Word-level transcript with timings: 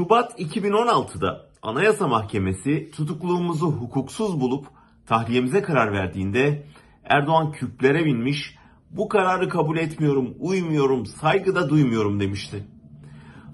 Şubat 0.00 0.40
2016'da 0.40 1.46
Anayasa 1.62 2.08
Mahkemesi 2.08 2.90
tutukluğumuzu 2.90 3.66
hukuksuz 3.66 4.40
bulup 4.40 4.66
tahliyemize 5.06 5.62
karar 5.62 5.92
verdiğinde 5.92 6.66
Erdoğan 7.04 7.52
küplere 7.52 8.04
binmiş, 8.04 8.54
bu 8.90 9.08
kararı 9.08 9.48
kabul 9.48 9.76
etmiyorum, 9.76 10.34
uymuyorum, 10.38 11.06
saygı 11.06 11.54
da 11.54 11.68
duymuyorum 11.68 12.20
demişti. 12.20 12.64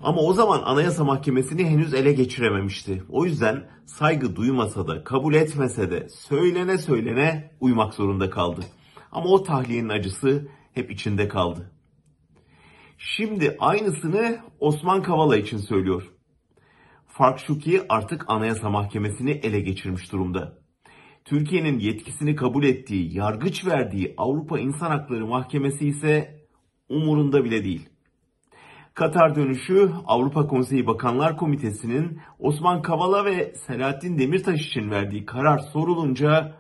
Ama 0.03 0.21
o 0.21 0.33
zaman 0.33 0.63
Anayasa 0.65 1.05
Mahkemesi'ni 1.05 1.67
henüz 1.67 1.95
ele 1.95 2.13
geçirememişti. 2.13 3.03
O 3.09 3.25
yüzden 3.25 3.69
saygı 3.87 4.37
duymasa 4.37 4.89
da, 4.89 5.05
kabul 5.05 5.35
etmese 5.35 5.91
de 5.91 6.09
söylene 6.09 6.79
söylene 6.79 7.51
uymak 7.61 7.95
zorunda 7.95 8.31
kaldı. 8.31 8.61
Ama 9.13 9.27
o 9.27 9.43
tahliyenin 9.43 9.89
acısı 9.89 10.49
hep 10.75 10.91
içinde 10.91 11.29
kaldı. 11.29 11.71
Şimdi 12.99 13.57
aynısını 13.61 14.39
Osman 14.61 15.03
Kavala 15.03 15.37
için 15.37 15.59
söylüyor. 15.59 16.16
Fark 17.19 17.39
şu 17.39 17.59
ki 17.59 17.83
artık 17.89 18.25
Anayasa 18.29 18.71
Mahkemesi'ni 18.71 19.31
ele 19.31 19.61
geçirmiş 19.61 20.13
durumda. 20.13 20.59
Türkiye'nin 21.25 21.79
yetkisini 21.79 22.37
kabul 22.37 22.65
ettiği, 22.65 23.17
yargıç 23.17 23.67
verdiği 23.67 24.15
Avrupa 24.17 24.59
İnsan 24.59 24.91
Hakları 24.91 25.27
Mahkemesi 25.27 25.87
ise 25.87 26.41
umurunda 26.89 27.45
bile 27.45 27.65
değil. 27.65 27.89
Katar 28.95 29.37
dönüşü 29.37 29.91
Avrupa 30.07 30.47
Konseyi 30.47 30.87
Bakanlar 30.87 31.37
Komitesi'nin 31.37 32.21
Osman 32.39 32.83
Kavala 32.83 33.25
ve 33.25 33.55
Selahattin 33.67 34.19
Demirtaş 34.19 34.67
için 34.67 34.91
verdiği 34.91 35.25
karar 35.25 35.59
sorulunca 35.59 36.57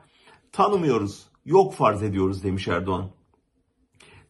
tanımıyoruz, 0.52 1.26
yok 1.44 1.74
farz 1.74 2.02
ediyoruz 2.02 2.44
demiş 2.44 2.68
Erdoğan. 2.68 3.10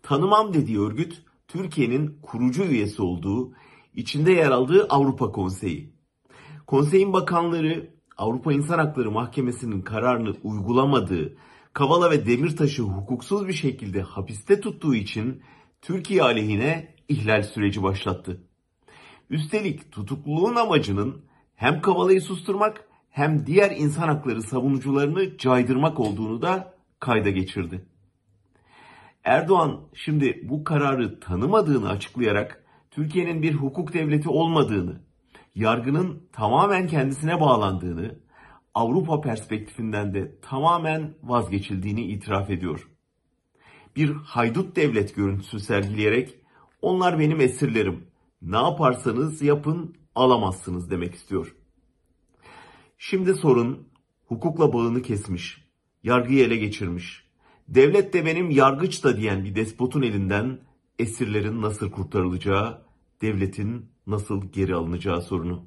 Tanımam 0.03 0.55
dediği 0.55 0.81
örgüt 0.81 1.23
Türkiye'nin 1.49 2.19
kurucu 2.23 2.65
üyesi 2.65 3.03
olduğu, 3.03 3.53
içinde 3.95 4.33
yer 4.33 4.51
aldığı 4.51 4.87
Avrupa 4.91 5.33
Konseyi. 5.33 5.96
Konseyin 6.67 7.13
bakanları 7.13 7.91
Avrupa 8.17 8.53
İnsan 8.53 8.79
Hakları 8.79 9.11
Mahkemesi'nin 9.11 9.83
kararını 9.83 10.35
uygulamadığı, 10.43 11.37
Kavala 11.73 12.11
ve 12.11 12.27
Demirtaş'ı 12.27 12.83
hukuksuz 12.83 13.49
bir 13.49 13.53
şekilde 13.53 14.03
hapiste 14.03 14.61
tuttuğu 14.61 14.95
için 14.95 15.43
Türkiye 15.83 16.23
aleyhine 16.23 16.95
ihlal 17.09 17.43
süreci 17.43 17.83
başlattı. 17.83 18.41
Üstelik 19.31 19.93
tutukluluğun 19.93 20.55
amacının 20.55 21.25
hem 21.55 21.81
Kavala'yı 21.81 22.21
susturmak 22.21 22.89
hem 23.11 23.47
diğer 23.47 23.71
insan 23.71 24.09
hakları 24.09 24.43
savunucularını 24.43 25.39
caydırmak 25.39 26.01
olduğunu 26.01 26.43
da 26.43 26.75
kayda 27.01 27.31
geçirdi. 27.31 27.87
Erdoğan 29.25 29.81
şimdi 29.95 30.41
bu 30.49 30.65
kararı 30.65 31.21
tanımadığını 31.21 31.89
açıklayarak 31.89 32.65
Türkiye'nin 32.91 33.43
bir 33.43 33.55
hukuk 33.55 33.93
devleti 33.93 34.29
olmadığını, 34.29 35.01
yargının 35.57 36.29
tamamen 36.33 36.87
kendisine 36.87 37.41
bağlandığını, 37.41 38.19
Avrupa 38.75 39.21
perspektifinden 39.21 40.15
de 40.15 40.41
tamamen 40.41 41.15
vazgeçildiğini 41.23 42.03
itiraf 42.03 42.51
ediyor. 42.51 42.89
Bir 43.97 44.11
haydut 44.11 44.77
devlet 44.77 45.17
görüntüsü 45.17 45.61
sergileyerek 45.61 46.35
onlar 46.83 47.19
benim 47.19 47.41
esirlerim. 47.41 48.07
Ne 48.43 48.57
yaparsanız 48.57 49.43
yapın 49.43 49.97
alamazsınız 50.15 50.91
demek 50.91 51.15
istiyor. 51.15 51.57
Şimdi 52.99 53.35
sorun 53.35 53.89
hukukla 54.27 54.73
bağını 54.73 55.03
kesmiş, 55.03 55.65
yargıyı 56.03 56.47
ele 56.47 56.57
geçirmiş. 56.57 57.27
Devlet 57.69 58.13
de 58.13 58.27
benim 58.27 58.51
yargıç 58.51 59.05
da 59.05 59.17
diyen 59.17 59.45
bir 59.45 59.55
despotun 59.55 60.03
elinden 60.03 60.61
esirlerin 60.99 61.63
nasıl 61.63 61.91
kurtarılacağı, 61.91 62.83
devletin 63.23 63.96
nasıl 64.07 64.53
geri 64.53 64.75
alınacağı 64.75 65.23
sorunu. 65.23 65.67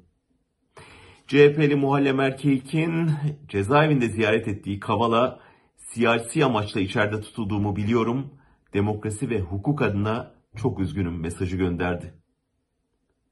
CHP'li 1.26 1.76
Muhallem 1.76 2.20
Erkek'in 2.20 3.10
cezaevinde 3.48 4.08
ziyaret 4.08 4.48
ettiği 4.48 4.80
Kavala, 4.80 5.40
siyasi 5.76 6.44
amaçla 6.44 6.80
içeride 6.80 7.20
tutulduğumu 7.20 7.76
biliyorum, 7.76 8.34
demokrasi 8.74 9.30
ve 9.30 9.40
hukuk 9.40 9.82
adına 9.82 10.34
çok 10.56 10.80
üzgünüm 10.80 11.20
mesajı 11.20 11.56
gönderdi. 11.56 12.14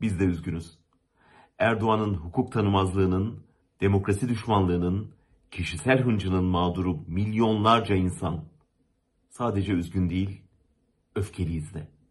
Biz 0.01 0.21
de 0.21 0.25
üzgünüz. 0.25 0.79
Erdoğan'ın 1.59 2.15
hukuk 2.15 2.53
tanımazlığının, 2.53 3.47
demokrasi 3.81 4.29
düşmanlığının, 4.29 5.15
kişisel 5.51 6.03
hıncının 6.03 6.45
mağduru 6.45 7.05
milyonlarca 7.07 7.95
insan. 7.95 8.45
Sadece 9.31 9.73
üzgün 9.73 10.11
değil, 10.11 10.43
öfkeliyiz 11.15 11.75
de. 11.75 11.98